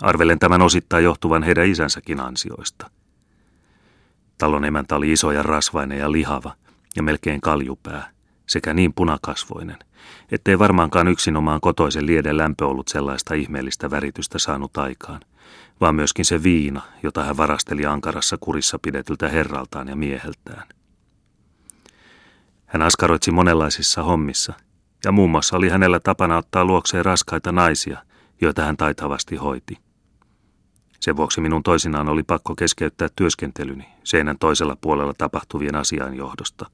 [0.03, 2.91] Arvelen tämän osittain johtuvan heidän isänsäkin ansioista.
[4.39, 6.55] Talon emäntä oli iso ja rasvainen ja lihava
[6.97, 8.11] ja melkein kaljupää
[8.47, 9.79] sekä niin punakasvoinen,
[10.33, 15.21] ettei varmaankaan yksinomaan kotoisen lieden lämpö ollut sellaista ihmeellistä väritystä saanut aikaan,
[15.81, 20.69] vaan myöskin se viina, jota hän varasteli ankarassa kurissa pidetyltä herraltaan ja mieheltään.
[22.67, 24.55] Hän askaroitsi monenlaisissa hommissa,
[25.07, 27.99] ja muun muassa oli hänellä tapana ottaa luokseen raskaita naisia,
[28.41, 29.79] joita hän taitavasti hoiti.
[31.01, 36.71] Sen vuoksi minun toisinaan oli pakko keskeyttää työskentelyni seinän toisella puolella tapahtuvien asian johdosta.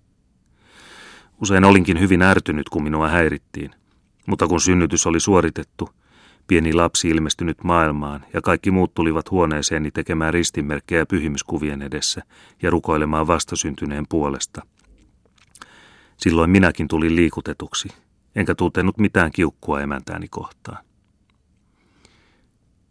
[1.43, 3.71] Usein olinkin hyvin ärtynyt, kun minua häirittiin,
[4.27, 5.91] mutta kun synnytys oli suoritettu,
[6.47, 12.23] pieni lapsi ilmestynyt maailmaan ja kaikki muut tulivat huoneeseeni tekemään ristinmerkkejä pyhimyskuvien edessä
[12.63, 14.63] ja rukoilemaan vastasyntyneen puolesta.
[16.17, 17.89] Silloin minäkin tulin liikutetuksi,
[18.35, 20.85] enkä tuntenut mitään kiukkua emäntääni kohtaan.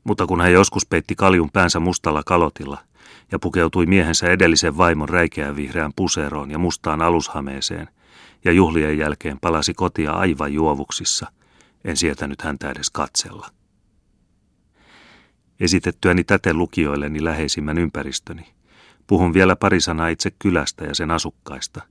[0.03, 2.77] Mutta kun hän joskus peitti kaljun päänsä mustalla kalotilla
[3.31, 7.87] ja pukeutui miehensä edellisen vaimon räikeään vihreään puseroon ja mustaan alushameeseen
[8.45, 11.31] ja juhlien jälkeen palasi kotia aivan juovuksissa,
[11.85, 13.47] en sietänyt häntä edes katsella.
[15.59, 18.53] Esitettyäni täten lukijoilleni läheisimmän ympäristöni,
[19.07, 21.81] puhun vielä pari sanaa itse kylästä ja sen asukkaista,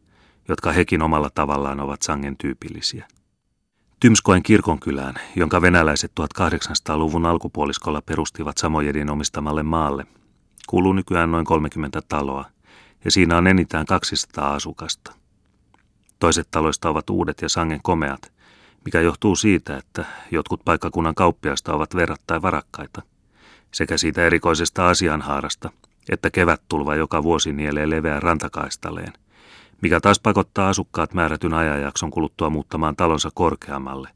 [0.48, 3.08] jotka hekin omalla tavallaan ovat sangen tyypillisiä.
[4.00, 10.06] Tymskoen kirkonkylään, jonka venäläiset 1800-luvun alkupuoliskolla perustivat Samojedin omistamalle maalle,
[10.68, 12.44] kuuluu nykyään noin 30 taloa,
[13.04, 15.12] ja siinä on enintään 200 asukasta.
[16.18, 18.32] Toiset taloista ovat uudet ja sangen komeat,
[18.84, 23.02] mikä johtuu siitä, että jotkut paikkakunnan kauppiaista ovat verrattain varakkaita,
[23.72, 25.70] sekä siitä erikoisesta asianhaarasta,
[26.08, 29.12] että kevättulva joka vuosi nielee leveän rantakaistaleen–
[29.80, 34.08] mikä taas pakottaa asukkaat määrätyn ajanjakson kuluttua muuttamaan talonsa korkeammalle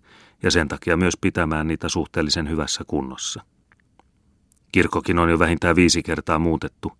[0.42, 3.42] ja sen takia myös pitämään niitä suhteellisen hyvässä kunnossa.
[4.72, 6.92] Kirkkokin on jo vähintään viisi kertaa muutettu,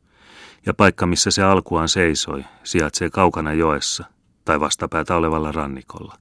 [0.67, 4.05] ja paikka, missä se alkuaan seisoi, sijaitsee kaukana joessa
[4.45, 6.15] tai vastapäätä olevalla rannikolla.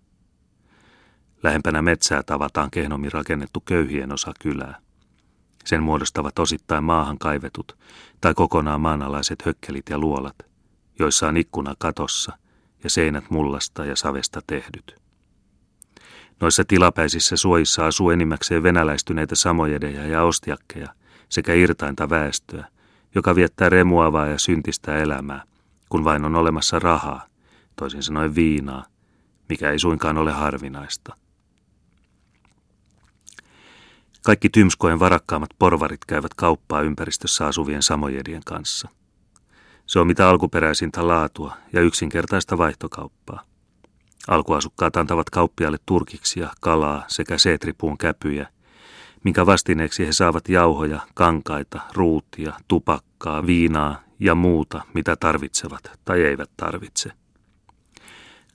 [1.44, 4.78] Lähempänä metsää tavataan kehnommin rakennettu köyhien osa kylää.
[5.66, 7.78] Sen muodostavat osittain maahan kaivetut
[8.22, 10.36] tai kokonaan maanalaiset hökkelit ja luolat–
[11.00, 12.38] joissa on ikkuna katossa
[12.84, 14.96] ja seinät mullasta ja savesta tehdyt.
[16.40, 20.88] Noissa tilapäisissä suojissa asuu enimmäkseen venäläistyneitä samojedeja ja ostiakkeja
[21.30, 22.68] sekä irtainta väestöä,
[23.16, 25.44] joka viettää remuavaa ja syntistä elämää,
[25.90, 27.28] kun vain on olemassa rahaa,
[27.76, 28.86] toisin sanoen viinaa,
[29.50, 31.18] mikä ei suinkaan ole harvinaista.
[34.26, 38.90] Kaikki Tymskojen varakkaammat porvarit käyvät kauppaa ympäristössä asuvien samojedien kanssa–
[39.86, 43.44] se on mitä alkuperäisintä laatua ja yksinkertaista vaihtokauppaa.
[44.28, 48.48] Alkuasukkaat antavat kauppiaille turkiksia, kalaa sekä seetripuun käpyjä,
[49.24, 56.50] minkä vastineeksi he saavat jauhoja, kankaita, ruutia, tupakkaa, viinaa ja muuta, mitä tarvitsevat tai eivät
[56.58, 57.12] tarvitse.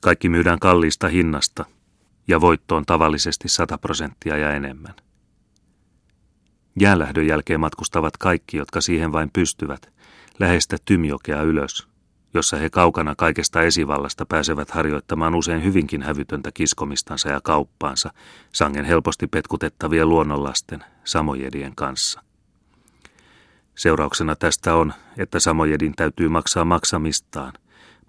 [0.01, 1.65] Kaikki myydään kalliista hinnasta
[2.29, 4.95] ja voitto on tavallisesti 100 prosenttia ja enemmän.
[6.81, 9.91] Jäälähdön jälkeen matkustavat kaikki, jotka siihen vain pystyvät–
[10.39, 11.89] lähestä Tymjokea ylös,
[12.35, 18.11] jossa he kaukana kaikesta esivallasta pääsevät harjoittamaan usein hyvinkin hävytöntä kiskomistansa ja kauppaansa
[18.53, 22.23] sangen helposti petkutettavien luonnonlasten, samojedien kanssa.
[23.75, 27.53] Seurauksena tästä on, että samojedin täytyy maksaa maksamistaan,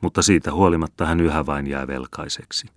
[0.01, 2.67] mutta siitä huolimatta hän yhä vain jää velkaiseksi.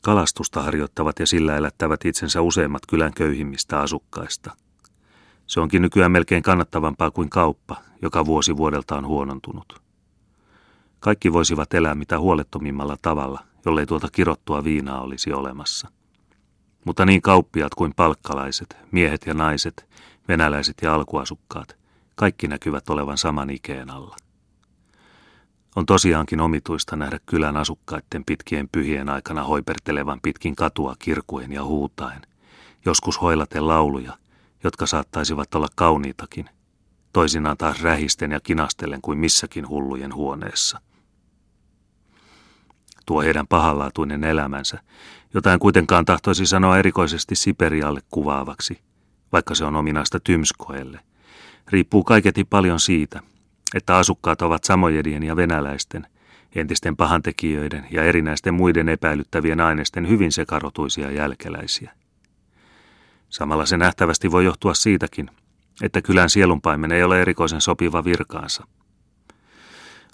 [0.00, 4.56] Kalastusta harjoittavat ja sillä elättävät itsensä useimmat kylän köyhimmistä asukkaista–
[5.50, 9.82] se onkin nykyään melkein kannattavampaa kuin kauppa, joka vuosi vuodelta on huonontunut.
[11.00, 15.88] Kaikki voisivat elää mitä huolettomimmalla tavalla, jollei tuota kirottua viinaa olisi olemassa.
[16.84, 19.88] Mutta niin kauppiat kuin palkkalaiset, miehet ja naiset,
[20.28, 21.76] venäläiset ja alkuasukkaat,
[22.14, 24.16] kaikki näkyvät olevan saman ikeen alla.
[25.76, 32.22] On tosiaankin omituista nähdä kylän asukkaiden pitkien pyhien aikana hoipertelevan pitkin katua kirkuen ja huutaen,
[32.84, 34.16] joskus hoilaten lauluja–
[34.64, 36.50] jotka saattaisivat olla kauniitakin,
[37.12, 40.80] toisinaan taas rähisten ja kinastellen kuin missäkin hullujen huoneessa.
[43.06, 44.78] Tuo heidän pahanlaatuinen elämänsä,
[45.34, 48.80] jota en kuitenkaan tahtoisi sanoa erikoisesti Siperialle kuvaavaksi,
[49.32, 51.00] vaikka se on ominaista Tymskoelle,
[51.68, 53.20] riippuu kaiketi paljon siitä,
[53.74, 56.06] että asukkaat ovat samojedien ja venäläisten,
[56.54, 61.99] entisten pahantekijöiden ja erinäisten muiden epäilyttävien aineisten hyvin sekarotuisia jälkeläisiä.
[63.30, 65.30] Samalla se nähtävästi voi johtua siitäkin,
[65.82, 68.66] että kylän sielunpaimen ei ole erikoisen sopiva virkaansa.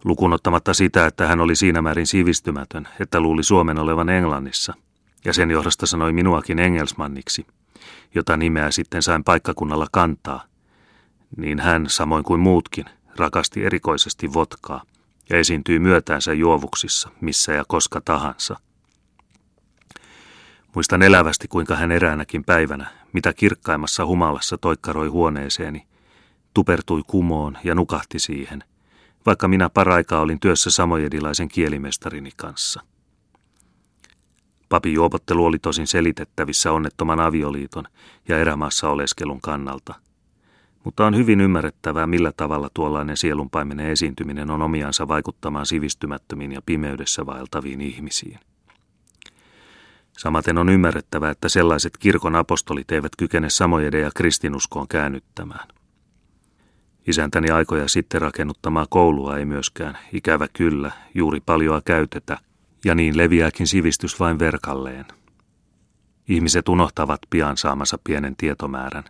[0.04, 4.74] Lukunottamatta sitä, että hän oli siinä määrin sivistymätön, että luuli Suomen olevan Englannissa,
[5.24, 7.46] ja sen johdosta sanoi minuakin engelsmanniksi,
[8.14, 10.44] jota nimeä sitten sain paikkakunnalla kantaa,
[11.36, 12.84] niin hän, samoin kuin muutkin,
[13.16, 14.82] rakasti erikoisesti votkaa
[15.30, 18.56] ja esiintyi myötäänsä juovuksissa, missä ja koska tahansa.
[20.74, 25.86] Muistan elävästi, kuinka hän eräänäkin päivänä, mitä kirkkaimmassa humalassa toikkaroi huoneeseeni,
[26.54, 28.64] tupertui kumoon ja nukahti siihen,
[29.26, 32.80] vaikka minä paraikaa olin työssä samojedilaisen kielimestarini kanssa.
[34.68, 37.84] Papin juopottelu oli tosin selitettävissä onnettoman avioliiton
[38.28, 39.94] ja erämaassa oleskelun kannalta–
[40.86, 47.26] mutta on hyvin ymmärrettävää, millä tavalla tuollainen sielunpaimenen esiintyminen on omiansa vaikuttamaan sivistymättömiin ja pimeydessä
[47.26, 48.38] vaeltaviin ihmisiin.
[50.16, 55.68] Samaten on ymmärrettävää, että sellaiset kirkon apostolit eivät kykene samojen ja kristinuskoon käännyttämään.
[57.06, 62.38] Isäntäni aikoja sitten rakennuttamaa koulua ei myöskään, ikävä kyllä, juuri paljoa käytetä,
[62.84, 65.04] ja niin leviääkin sivistys vain verkalleen.
[66.28, 69.04] Ihmiset unohtavat pian saamansa pienen tietomäärän,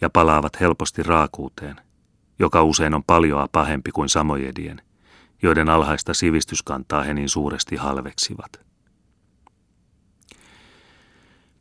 [0.00, 1.76] ja palaavat helposti raakuuteen,
[2.38, 4.82] joka usein on paljoa pahempi kuin samojedien,
[5.42, 8.65] joiden alhaista sivistyskantaa he niin suuresti halveksivat.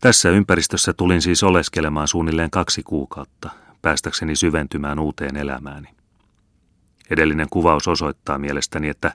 [0.05, 3.49] Tässä ympäristössä tulin siis oleskelemaan suunnilleen kaksi kuukautta,
[3.81, 5.87] päästäkseni syventymään uuteen elämääni.
[7.09, 9.13] Edellinen kuvaus osoittaa mielestäni, että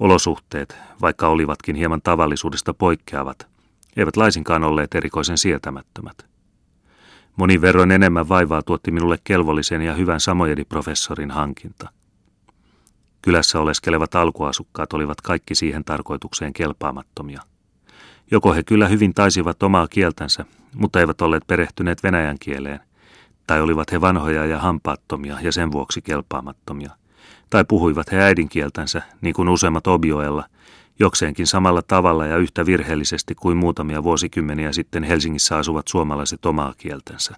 [0.00, 3.48] olosuhteet, vaikka olivatkin hieman tavallisuudesta poikkeavat,
[3.96, 6.26] eivät laisinkaan olleet erikoisen sietämättömät.
[7.36, 11.88] Monin verroin enemmän vaivaa tuotti minulle kelvollisen ja hyvän samojediprofessorin hankinta.
[13.22, 17.42] Kylässä oleskelevat alkuasukkaat olivat kaikki siihen tarkoitukseen kelpaamattomia.
[18.30, 22.80] Joko he kyllä hyvin taisivat omaa kieltänsä, mutta eivät olleet perehtyneet venäjän kieleen,
[23.46, 26.90] tai olivat he vanhoja ja hampaattomia ja sen vuoksi kelpaamattomia,
[27.50, 30.44] tai puhuivat he äidinkieltänsä, niin kuin useimmat obioella,
[30.98, 37.34] jokseenkin samalla tavalla ja yhtä virheellisesti kuin muutamia vuosikymmeniä sitten Helsingissä asuvat suomalaiset omaa kieltänsä.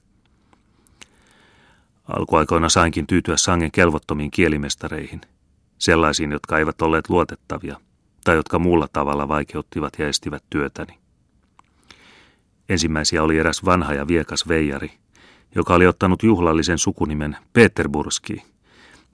[2.09, 5.21] Alkuaikoina sainkin tyytyä sangen kelvottomiin kielimestareihin,
[5.79, 7.81] sellaisiin, jotka eivät olleet luotettavia
[8.25, 10.99] tai jotka muulla tavalla vaikeuttivat ja estivät työtäni.
[12.69, 14.93] Ensimmäisiä oli eräs vanha ja viekas veijari,
[15.55, 18.43] joka oli ottanut juhlallisen sukunimen Peterburski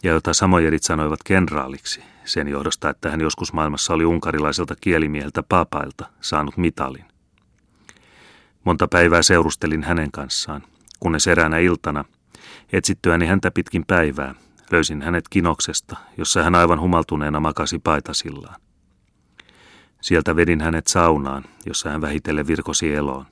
[0.03, 6.07] ja jota samojerit sanoivat kenraaliksi– sen johdosta, että hän joskus maailmassa oli unkarilaiselta kielimieheltä papailta
[6.21, 7.05] saanut mitalin.
[8.64, 10.62] Monta päivää seurustelin hänen kanssaan,
[11.01, 12.05] kunnes eräänä iltana,
[12.73, 14.35] etsittyäni häntä pitkin päivää,
[14.71, 18.61] löysin hänet kinoksesta, jossa hän aivan humaltuneena makasi paitasillaan.
[20.01, 23.27] Sieltä vedin hänet saunaan, jossa hän vähitellen virkosi eloon.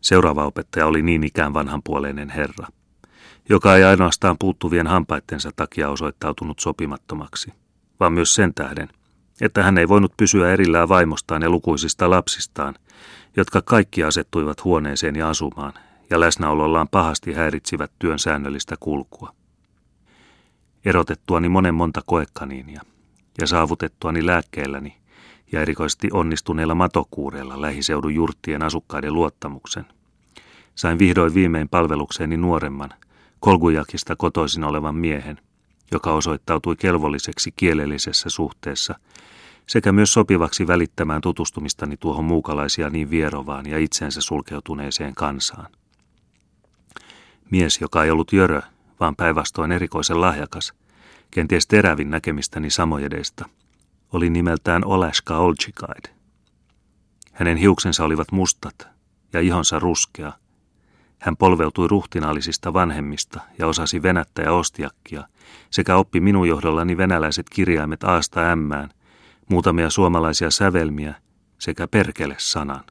[0.00, 2.66] Seuraava opettaja oli niin ikään vanhanpuoleinen herra–
[3.50, 7.52] joka ei ainoastaan puuttuvien hampaittensa takia osoittautunut sopimattomaksi,
[8.00, 8.88] vaan myös sen tähden,
[9.40, 12.74] että hän ei voinut pysyä erillään vaimostaan ja lukuisista lapsistaan,
[13.36, 15.72] jotka kaikki asettuivat huoneeseen ja asumaan,
[16.10, 19.34] ja läsnäolollaan pahasti häiritsivät työn säännöllistä kulkua.
[20.84, 22.82] Erotettuani monen monta koekaniinia
[23.40, 24.96] ja saavutettuani lääkkeelläni
[25.52, 29.86] ja erikoisesti onnistuneella matokuureella lähiseudun jurttien asukkaiden luottamuksen,
[30.74, 32.90] sain vihdoin viimein palvelukseeni nuoremman–
[33.40, 35.38] Kolgujakista kotoisin olevan miehen,
[35.92, 38.94] joka osoittautui kelvolliseksi kielellisessä suhteessa
[39.66, 45.66] sekä myös sopivaksi välittämään tutustumistani tuohon muukalaisia niin vierovaan ja itsensä sulkeutuneeseen kansaan.
[47.50, 48.62] Mies, joka ei ollut jörö,
[49.00, 50.74] vaan päinvastoin erikoisen lahjakas,
[51.30, 53.48] kenties terävin näkemistäni samojedeista,
[54.12, 56.04] oli nimeltään Olaska Olchikaid.
[57.32, 58.88] Hänen hiuksensa olivat mustat
[59.32, 60.32] ja ihonsa ruskea–
[61.20, 65.26] hän polveutui ruhtinaallisista vanhemmista ja osasi venättä ja ostiakkia,
[65.70, 68.90] sekä oppi minun johdollani venäläiset kirjaimet aasta ämmään,
[69.48, 71.14] muutamia suomalaisia sävelmiä
[71.58, 72.84] sekä perkele-sanan.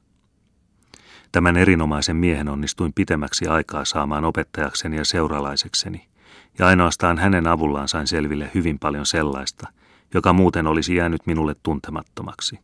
[1.32, 6.08] Tämän erinomaisen miehen onnistuin pitemmäksi aikaa saamaan opettajakseni ja seuralaisekseni,
[6.58, 9.68] ja ainoastaan hänen avullaan sain selville hyvin paljon sellaista,
[10.14, 12.58] joka muuten olisi jäänyt minulle tuntemattomaksi.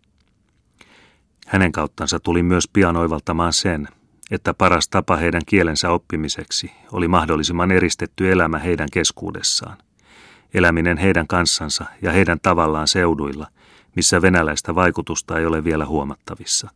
[1.46, 3.88] Hänen kauttansa tuli myös pian oivaltamaan sen,
[4.30, 9.76] että paras tapa heidän kielensä oppimiseksi oli mahdollisimman eristetty elämä heidän keskuudessaan.
[10.54, 13.46] Eläminen heidän kanssansa ja heidän tavallaan seuduilla,
[13.96, 16.70] missä venäläistä vaikutusta ei ole vielä huomattavissa.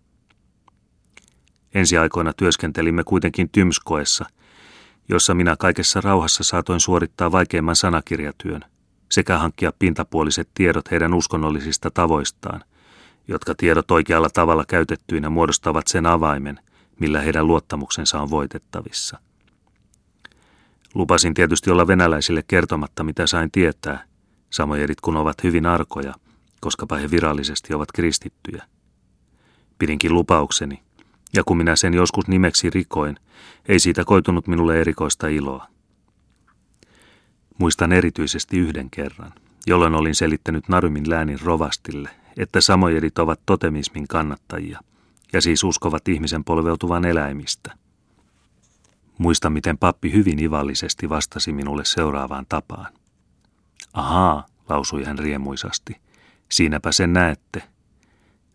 [1.74, 4.24] Ensi aikoina työskentelimme kuitenkin Tymskoessa,
[5.10, 8.64] jossa minä kaikessa rauhassa saatoin suorittaa vaikeimman sanakirjatyön
[9.10, 12.64] sekä hankkia pintapuoliset tiedot heidän uskonnollisista tavoistaan,
[13.28, 16.60] jotka tiedot oikealla tavalla käytettyinä muodostavat sen avaimen,
[17.00, 19.18] millä heidän luottamuksensa on voitettavissa.
[20.94, 24.04] Lupasin tietysti olla venäläisille kertomatta, mitä sain tietää,
[24.50, 26.14] samojerit kun ovat hyvin arkoja,
[26.60, 28.64] koska he virallisesti ovat kristittyjä.
[29.78, 30.82] Pidinkin lupaukseni,
[31.34, 33.16] ja kun minä sen joskus nimeksi rikoin,
[33.68, 35.66] ei siitä koitunut minulle erikoista iloa.
[37.59, 39.33] Muistan erityisesti yhden kerran,
[39.66, 44.81] jolloin olin selittänyt Narymin läänin rovastille, että samojedit ovat totemismin kannattajia,
[45.33, 47.74] ja siis uskovat ihmisen polveutuvan eläimistä.
[49.18, 52.92] Muista, miten pappi hyvin ivallisesti vastasi minulle seuraavaan tapaan.
[53.92, 55.96] Ahaa, lausui hän riemuisasti.
[56.50, 57.62] Siinäpä sen näette.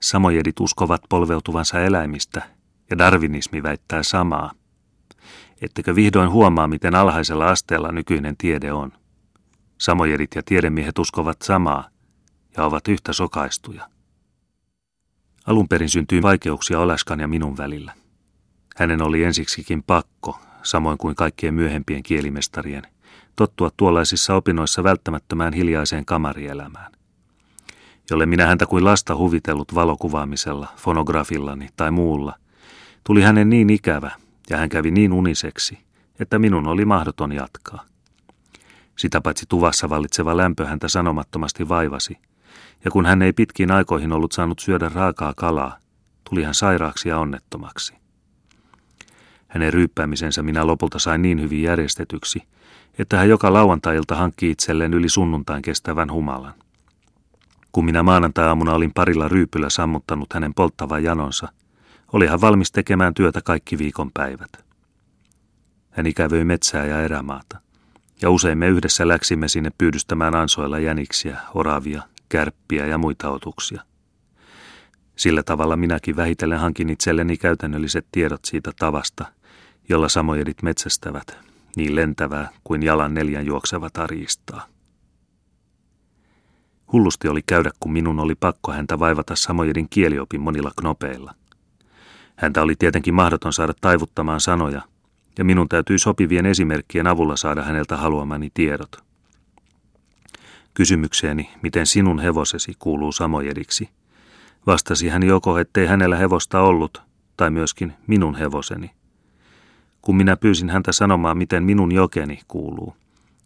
[0.01, 2.41] Samojedit uskovat polveutuvansa eläimistä,
[2.89, 4.51] ja darwinismi väittää samaa.
[5.65, 8.91] Ettekö vihdoin huomaa, miten alhaisella asteella nykyinen tiede on?
[9.77, 11.89] Samojedit ja tiedemiehet uskovat samaa
[12.57, 13.89] ja ovat yhtä sokaistuja.
[15.45, 17.93] Alun perin syntyi vaikeuksia Olaskan ja minun välillä.
[18.75, 22.83] Hänen oli ensiksikin pakko, samoin kuin kaikkien myöhempien kielimestarien,
[23.35, 26.91] tottua tuollaisissa opinnoissa välttämättömään hiljaiseen kamarielämään.
[28.09, 32.35] Jolle minä häntä kuin lasta huvitellut valokuvaamisella, fonografillani tai muulla,
[33.03, 35.77] tuli hänen niin ikävä ja hän kävi niin uniseksi,
[36.19, 37.85] että minun oli mahdoton jatkaa.
[38.97, 42.17] Sitä paitsi tuvassa vallitseva lämpö häntä sanomattomasti vaivasi,
[42.85, 45.77] ja kun hän ei pitkiin aikoihin ollut saanut syödä raakaa kalaa,
[46.29, 47.93] tuli hän sairaaksi ja onnettomaksi.
[49.47, 52.41] Hänen ryyppäämisensä minä lopulta sain niin hyvin järjestetyksi,
[52.99, 56.53] että hän joka lauantailta hankki itselleen yli sunnuntain kestävän humalan.
[57.71, 61.47] Kun minä maanantai-aamuna olin parilla ryypyllä sammuttanut hänen polttavan janonsa,
[62.15, 64.65] oli hän valmis tekemään työtä kaikki viikon päivät.
[65.89, 67.59] Hän ikävöi metsää ja erämaata,
[68.21, 73.81] ja usein me yhdessä läksimme sinne pyydystämään ansoilla jäniksiä, oravia, kärppiä ja muita otuksia.
[75.15, 79.25] Sillä tavalla minäkin vähitellen hankin itselleni käytännölliset tiedot siitä tavasta,
[79.89, 81.37] jolla samojedit metsästävät,
[81.75, 84.67] niin lentävää kuin jalan neljän juoksevat arjistaa.
[86.91, 91.35] Hullusti oli käydä, kun minun oli pakko häntä vaivata samojedin kieliopin monilla knopeilla.
[92.35, 94.81] Häntä oli tietenkin mahdoton saada taivuttamaan sanoja,
[95.37, 99.03] ja minun täytyi sopivien esimerkkien avulla saada häneltä haluamani tiedot.
[100.73, 103.89] Kysymykseeni, miten sinun hevosesi kuuluu samojediksi,
[104.67, 107.01] vastasi hän joko, ettei hänellä hevosta ollut,
[107.37, 108.91] tai myöskin minun hevoseni.
[110.01, 112.95] Kun minä pyysin häntä sanomaan, miten minun jokeni kuuluu,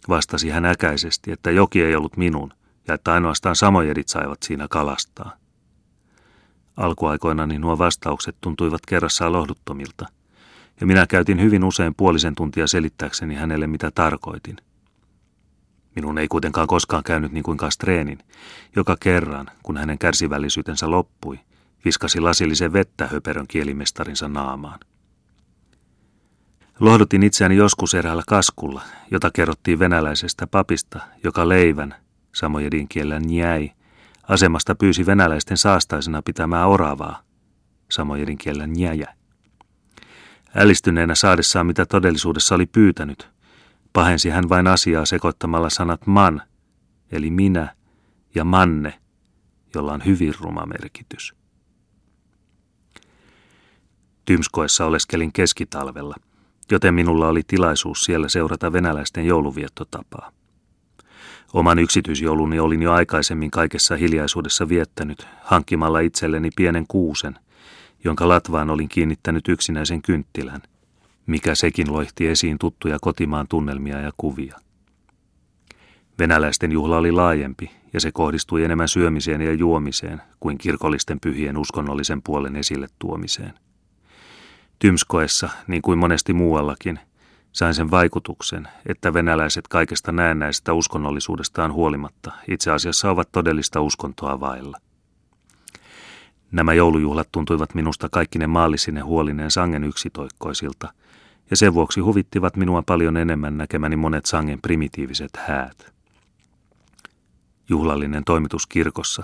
[0.10, 2.54] vastasi hän äkäisesti, että joki ei ollut minun
[2.88, 5.32] ja että ainoastaan samojedit saivat siinä kalastaa.
[6.80, 10.06] Alkuaikoinani nuo vastaukset tuntuivat kerrassaan lohduttomilta,
[10.80, 14.58] ja minä käytin hyvin usein puolisen tuntia selittääkseni hänelle, mitä tarkoitin–
[15.96, 18.20] Minun ei kuitenkaan koskaan käynyt niin kuin Kastreenin,
[18.76, 21.40] joka kerran, kun hänen kärsivällisyytensä loppui,
[21.86, 24.80] viskasi lasillisen vettä höperön kielimestarinsa naamaan.
[26.80, 31.96] Lohdutin itseäni joskus eräällä kaskulla, jota kerrottiin venäläisestä papista, joka leivän,
[32.36, 33.72] samojedin kielellä jäi,
[34.30, 37.22] asemasta pyysi venäläisten saastaisena pitämään oravaa,
[37.92, 39.16] samojedin kielellä njäjä.
[40.56, 43.30] Älistyneenä saadessaan mitä todellisuudessa oli pyytänyt,
[43.94, 46.42] Pahensi hän vain asiaa sekoittamalla sanat man,
[47.12, 47.76] eli minä,
[48.36, 49.00] ja manne,
[49.76, 51.36] jolla on hyvin ruma merkitys.
[54.26, 56.16] Tymskoessa oleskelin keskitalvella,
[56.72, 60.32] joten minulla oli tilaisuus siellä seurata venäläisten jouluviettotapaa.
[61.54, 67.36] Oman yksityisjouluni olin jo aikaisemmin kaikessa hiljaisuudessa viettänyt, hankkimalla itselleni pienen kuusen,
[68.04, 70.62] jonka latvaan olin kiinnittänyt yksinäisen kynttilän–
[71.30, 74.60] mikä sekin loihti esiin tuttuja kotimaan tunnelmia ja kuvia.
[76.20, 82.22] Venäläisten juhla oli laajempi ja se kohdistui enemmän syömiseen ja juomiseen kuin kirkollisten pyhien uskonnollisen
[82.22, 83.54] puolen esille tuomiseen.
[84.80, 87.00] Tymskoessa, niin kuin monesti muuallakin,
[87.52, 94.78] sain sen vaikutuksen, että venäläiset kaikesta näennäisestä uskonnollisuudestaan huolimatta itse asiassa ovat todellista uskontoa vailla.
[96.52, 100.94] Nämä joulujuhlat tuntuivat minusta kaikki ne maallisine huolineen sangen yksitoikkoisilta–
[101.50, 105.94] ja sen vuoksi huvittivat minua paljon enemmän näkemäni monet sangen primitiiviset häät.
[107.70, 109.24] Juhlallinen toimitus kirkossa,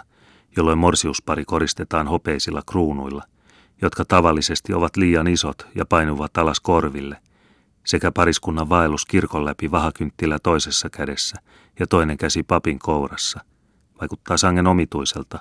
[0.58, 3.24] jolloin morsiuspari koristetaan hopeisilla kruunuilla,
[3.82, 7.18] jotka tavallisesti ovat liian isot ja painuvat alas korville,
[7.86, 11.38] sekä pariskunnan vaellus kirkon läpi vahakynttilä toisessa kädessä
[11.80, 13.40] ja toinen käsi papin kourassa,
[14.02, 15.40] vaikuttaa sangen omituiselta,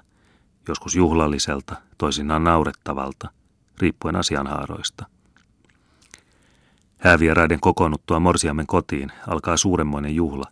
[0.69, 3.31] joskus juhlalliselta, toisinaan naurettavalta,
[3.79, 5.07] riippuen asianhaaroista.
[6.99, 10.45] Häävieraiden kokoonnuttua Morsiamen kotiin alkaa suuremmoinen juhla,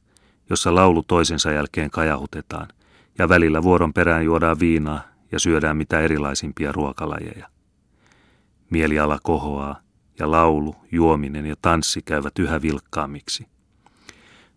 [0.51, 2.69] jossa laulu toisensa jälkeen kajahutetaan,
[3.19, 7.49] ja välillä vuoron perään juodaan viinaa ja syödään mitä erilaisimpia ruokalajeja.
[8.71, 9.81] Mieliala kohoaa,
[10.19, 13.47] ja laulu, juominen ja tanssi käyvät yhä vilkkaammiksi.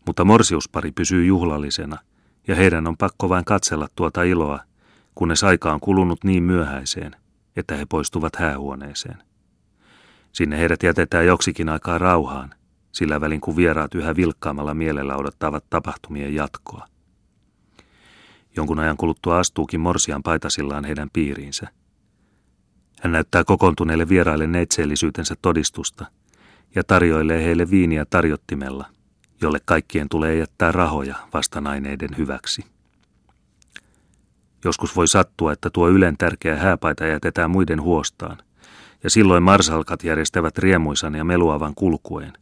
[0.05, 1.97] Mutta morsiuspari pysyy juhlallisena,
[2.47, 4.59] ja heidän on pakko vain katsella tuota iloa,
[5.15, 7.15] kunnes aika on kulunut niin myöhäiseen,
[7.55, 9.17] että he poistuvat häähuoneeseen.
[10.31, 12.53] Sinne heidät jätetään joksikin aikaa rauhaan,
[12.91, 16.87] sillä välin kun vieraat yhä vilkkaamalla mielellä odottavat tapahtumien jatkoa.
[18.55, 21.67] Jonkun ajan kuluttua astuukin Morsian paitasillaan heidän piiriinsä.
[23.05, 26.05] Hän näyttää kokoontuneille vieraille neitseellisyytensä todistusta
[26.75, 28.85] ja tarjoilee heille viiniä tarjottimella,
[29.41, 32.65] jolle kaikkien tulee jättää rahoja vastanaineiden hyväksi.
[34.63, 38.37] Joskus voi sattua, että tuo ylen tärkeä hääpaita jätetään muiden huostaan,
[39.03, 42.33] ja silloin marsalkat järjestävät riemuisan ja meluavan kulkueen,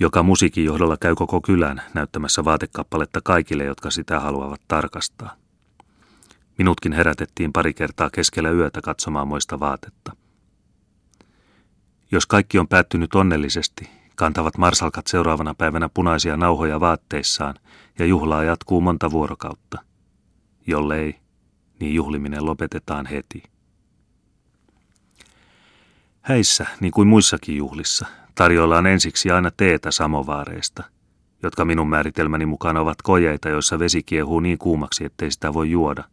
[0.00, 5.43] joka musiikin johdolla käy koko kylän näyttämässä vaatekappaletta kaikille, jotka sitä haluavat tarkastaa.
[6.58, 10.16] Minutkin herätettiin pari kertaa keskellä yötä katsomaan moista vaatetta.
[12.12, 17.54] Jos kaikki on päättynyt onnellisesti, kantavat marsalkat seuraavana päivänä punaisia nauhoja vaatteissaan
[17.98, 19.78] ja juhlaa jatkuu monta vuorokautta.
[20.66, 21.14] Jollei,
[21.80, 23.42] niin juhliminen lopetetaan heti.
[26.20, 30.84] Häissä, niin kuin muissakin juhlissa, tarjoillaan ensiksi aina teetä samovaareista,
[31.42, 36.04] jotka minun määritelmäni mukaan ovat kojeita, joissa vesi kiehuu niin kuumaksi, ettei sitä voi juoda,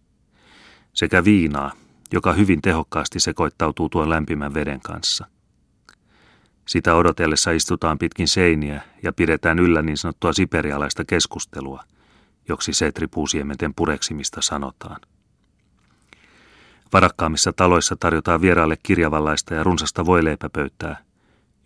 [0.94, 1.72] sekä viinaa,
[2.14, 5.26] joka hyvin tehokkaasti sekoittautuu tuon lämpimän veden kanssa.
[6.68, 11.84] Sitä odotellessa istutaan pitkin seiniä ja pidetään yllä niin sanottua siperialaista keskustelua,
[12.50, 15.02] joksi setripuusiementen pureksimista sanotaan.
[16.94, 20.98] Varakkaammissa taloissa tarjotaan vieraille kirjavallaista ja runsasta voileipäpöytää,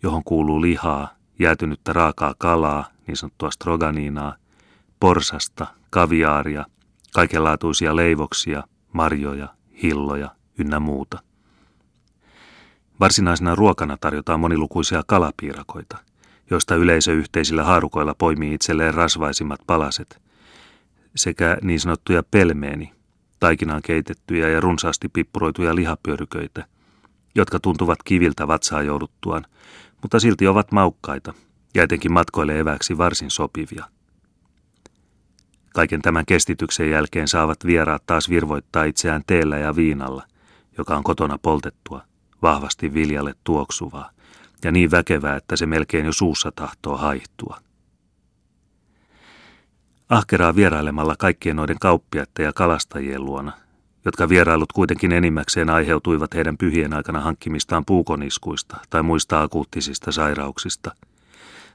[0.02, 4.36] johon kuuluu lihaa, jäätynyttä raakaa kalaa, niin sanottua stroganiinaa,
[5.00, 6.64] porsasta, kaviaaria,
[7.14, 8.62] kaikenlaatuisia leivoksia,
[8.92, 9.48] marjoja,
[9.82, 11.18] hilloja ynnä muuta.
[13.00, 15.98] Varsinaisena ruokana tarjotaan monilukuisia kalapiirakoita,
[16.50, 20.22] joista yleisö yhteisillä haarukoilla poimii itselleen rasvaisimmat palaset,
[21.16, 22.92] sekä niin sanottuja pelmeeni,
[23.40, 26.66] taikinaan keitettyjä ja runsaasti pippuroituja lihapyöryköitä,
[27.34, 29.46] jotka tuntuvat kiviltä vatsaa jouduttuaan,
[30.02, 31.34] mutta silti ovat maukkaita
[31.74, 33.95] ja etenkin matkoille eväksi varsin sopivia.
[35.76, 40.22] Kaiken tämän kestityksen jälkeen saavat vieraat taas virvoittaa itseään teellä ja viinalla,
[40.78, 42.02] joka on kotona poltettua,
[42.42, 44.10] vahvasti viljalle tuoksuvaa
[44.64, 47.58] ja niin väkevää, että se melkein jo suussa tahtoo haihtua.
[50.08, 53.52] Ahkeraa vierailemalla kaikkien noiden kauppiaiden ja kalastajien luona,
[54.04, 60.94] jotka vierailut kuitenkin enimmäkseen aiheutuivat heidän pyhien aikana hankkimistaan puukoniskuista tai muista akuuttisista sairauksista,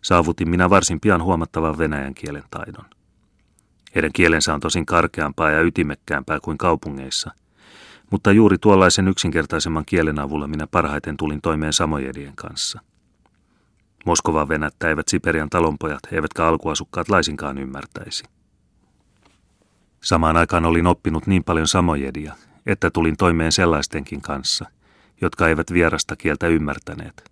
[0.01, 2.85] saavutin minä varsin pian huomattavan venäjän kielen taidon.
[3.95, 7.31] Heidän kielensä on tosin karkeampaa ja ytimekkäämpää kuin kaupungeissa,
[8.09, 12.79] mutta juuri tuollaisen yksinkertaisemman kielen avulla minä parhaiten tulin toimeen samojedien kanssa–
[14.05, 18.23] Moskovan venättä eivät Siperian talonpojat eivätkä alkuasukkaat laisinkaan ymmärtäisi.
[20.01, 22.35] Samaan aikaan olin oppinut niin paljon samojedia,
[22.65, 24.65] että tulin toimeen sellaistenkin kanssa,
[25.21, 27.31] jotka eivät vierasta kieltä ymmärtäneet.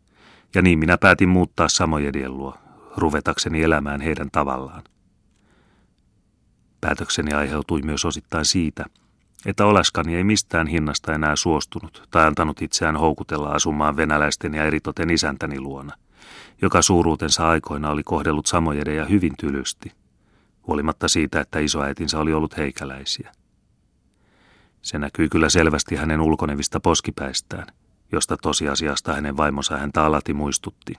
[0.56, 2.58] Ja niin minä päätin muuttaa samojedien luo,
[2.98, 4.84] ruvetakseni elämään heidän tavallaan.
[6.82, 8.86] Päätökseni aiheutui myös osittain siitä,
[9.46, 15.10] että Olaskani ei mistään hinnasta enää suostunut tai antanut itseään houkutella asumaan venäläisten ja eritoten
[15.10, 15.94] isäntäni luona–
[16.62, 19.92] joka suuruutensa aikoina oli kohdellut samojedeja hyvin tylysti,
[20.68, 23.32] huolimatta siitä, että isoäitinsä oli ollut heikäläisiä.
[24.82, 27.68] Se näkyy kyllä selvästi hänen ulkonevista poskipäistään,
[28.12, 30.94] josta tosiasiasta hänen vaimonsa häntä alati muistutti.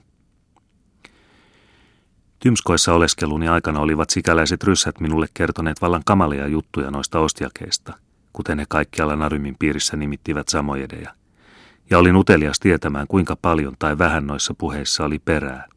[2.41, 7.93] Tymskoissa oleskeluni aikana olivat sikäläiset ryssät minulle kertoneet vallan kamalia juttuja noista ostiakeista,
[8.33, 11.13] kuten he kaikkialla Narymin piirissä nimittivät samojedeja
[11.89, 15.67] ja olin utelias tietämään, kuinka paljon tai vähän noissa puheissa oli perää.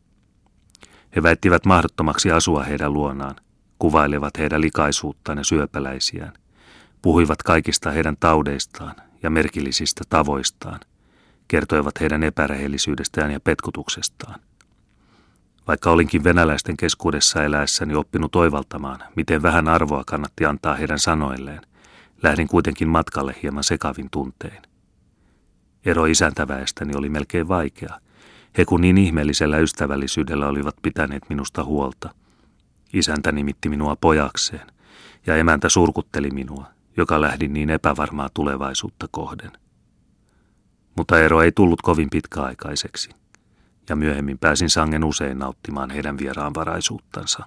[1.16, 3.36] He väittivät mahdottomaksi asua heidän luonaan,
[3.78, 6.32] kuvailevat heidän likaisuuttaan ja syöpäläisiään,
[7.02, 10.80] puhuivat kaikista heidän taudeistaan ja merkillisistä tavoistaan,
[11.48, 14.40] kertoivat heidän epärehellisyydestään ja petkutuksestaan.
[15.66, 21.60] Vaikka olinkin venäläisten keskuudessa eläessäni oppinut oivaltamaan, miten vähän arvoa kannatti antaa heidän sanoilleen,
[22.22, 24.62] lähdin kuitenkin matkalle hieman sekavin tuntein.
[25.84, 28.00] Ero isäntäväestäni oli melkein vaikea.
[28.58, 32.14] He kun niin ihmeellisellä ystävällisyydellä olivat pitäneet minusta huolta.
[32.92, 34.66] Isäntä nimitti minua pojakseen,
[35.26, 39.52] ja emäntä surkutteli minua, joka lähdin niin epävarmaa tulevaisuutta kohden.
[40.96, 43.10] Mutta ero ei tullut kovin pitkäaikaiseksi,
[43.88, 47.44] ja myöhemmin pääsin sangen usein nauttimaan heidän vieraanvaraisuuttansa.